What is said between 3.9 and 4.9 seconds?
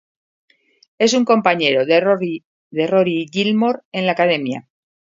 en la Academia.